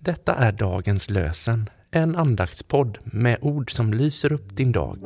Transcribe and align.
Detta 0.00 0.34
är 0.34 0.52
dagens 0.52 1.10
lösen, 1.10 1.70
en 1.90 2.16
andaktspodd 2.16 2.98
med 3.04 3.38
ord 3.40 3.70
som 3.70 3.92
lyser 3.92 4.32
upp 4.32 4.56
din 4.56 4.72
dag. 4.72 4.98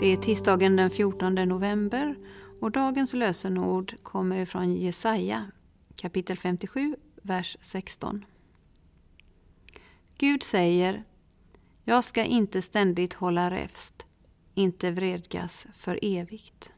Det 0.00 0.12
är 0.12 0.16
tisdagen 0.22 0.76
den 0.76 0.90
14 0.90 1.34
november 1.34 2.14
och 2.60 2.70
dagens 2.70 3.14
lösenord 3.14 3.94
kommer 4.02 4.36
ifrån 4.36 4.74
Jesaja 4.74 5.50
kapitel 5.96 6.36
57, 6.36 6.96
vers 7.22 7.56
16. 7.60 8.24
Gud 10.22 10.42
säger 10.42 11.04
Jag 11.84 12.04
ska 12.04 12.24
inte 12.24 12.62
ständigt 12.62 13.12
hålla 13.12 13.50
räfst, 13.50 14.06
inte 14.54 14.90
vredgas 14.90 15.66
för 15.74 15.98
evigt. 16.02 16.72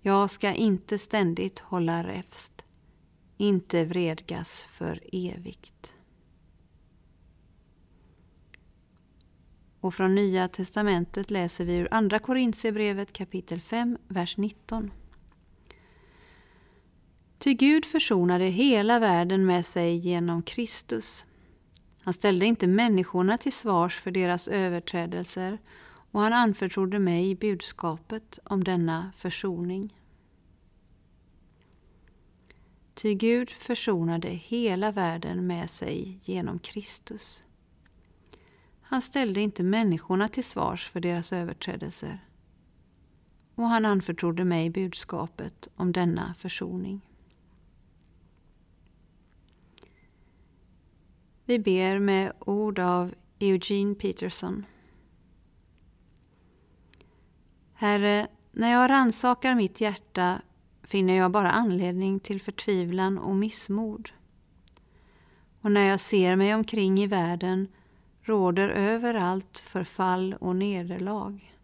Jag 0.00 0.30
ska 0.30 0.52
inte 0.52 0.98
ständigt 0.98 1.58
hålla 1.58 2.06
räfst, 2.06 2.64
inte 3.36 3.84
vredgas 3.84 4.64
för 4.70 5.00
evigt. 5.12 5.94
Och 9.80 9.94
från 9.94 10.14
Nya 10.14 10.48
testamentet 10.48 11.30
läser 11.30 11.64
vi 11.64 11.76
ur 11.76 11.88
Andra 11.90 12.18
Korintierbrevet 12.18 13.12
kapitel 13.12 13.60
5, 13.60 13.98
vers 14.08 14.36
19. 14.36 14.90
Ty 17.44 17.54
Gud 17.54 17.84
försonade 17.84 18.44
hela 18.44 18.98
världen 18.98 19.46
med 19.46 19.66
sig 19.66 19.96
genom 19.96 20.42
Kristus. 20.42 21.26
Han 22.00 22.14
ställde 22.14 22.46
inte 22.46 22.66
människorna 22.66 23.38
till 23.38 23.52
svars 23.52 24.00
för 24.00 24.10
deras 24.10 24.48
överträdelser 24.48 25.58
och 26.10 26.20
han 26.20 26.32
anförtrodde 26.32 26.98
mig 26.98 27.34
budskapet 27.34 28.38
om 28.44 28.64
denna 28.64 29.12
försoning. 29.14 29.94
Ty 32.94 33.14
Gud 33.14 33.50
försonade 33.50 34.28
hela 34.28 34.92
världen 34.92 35.46
med 35.46 35.70
sig 35.70 36.18
genom 36.22 36.58
Kristus. 36.58 37.44
Han 38.80 39.02
ställde 39.02 39.40
inte 39.40 39.62
människorna 39.62 40.28
till 40.28 40.44
svars 40.44 40.88
för 40.88 41.00
deras 41.00 41.32
överträdelser 41.32 42.18
och 43.54 43.68
han 43.68 43.84
anförtrodde 43.84 44.44
mig 44.44 44.70
budskapet 44.70 45.68
om 45.76 45.92
denna 45.92 46.34
försoning. 46.34 47.00
Vi 51.46 51.58
ber 51.58 51.98
med 51.98 52.32
ord 52.38 52.78
av 52.78 53.14
Eugene 53.38 53.94
Peterson. 53.94 54.66
Herre, 57.74 58.28
när 58.52 58.72
jag 58.72 58.90
ransakar 58.90 59.54
mitt 59.54 59.80
hjärta 59.80 60.42
finner 60.82 61.14
jag 61.16 61.30
bara 61.30 61.50
anledning 61.50 62.20
till 62.20 62.40
förtvivlan 62.40 63.18
och 63.18 63.36
missmod. 63.36 64.10
Och 65.60 65.72
när 65.72 65.88
jag 65.88 66.00
ser 66.00 66.36
mig 66.36 66.54
omkring 66.54 66.98
i 66.98 67.06
världen 67.06 67.68
råder 68.22 68.68
överallt 68.68 69.58
förfall 69.58 70.36
och 70.40 70.56
nederlag. 70.56 71.54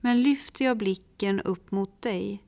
Men 0.00 0.22
lyfter 0.22 0.64
jag 0.64 0.76
blicken 0.76 1.40
upp 1.40 1.70
mot 1.70 2.02
dig 2.02 2.42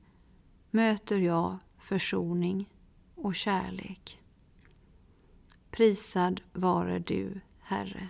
möter 0.69 1.19
jag 1.19 1.57
försoning 1.79 2.69
och 3.15 3.35
kärlek. 3.35 4.20
Prisad 5.81 6.41
vare 6.53 6.99
du, 6.99 7.41
Herre. 7.59 8.09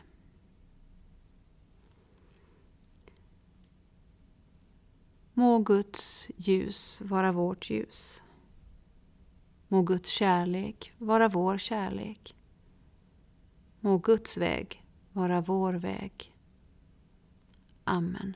Må 5.33 5.59
Guds 5.59 6.29
ljus 6.35 7.01
vara 7.05 7.31
vårt 7.31 7.69
ljus. 7.69 8.21
Må 9.67 9.81
Guds 9.81 10.09
kärlek 10.09 10.93
vara 10.97 11.29
vår 11.29 11.57
kärlek. 11.57 12.35
Må 13.79 13.97
Guds 13.97 14.37
väg 14.37 14.81
vara 15.13 15.41
vår 15.41 15.73
väg. 15.73 16.31
Amen. 17.83 18.35